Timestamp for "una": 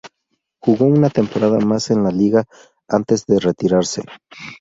0.85-1.11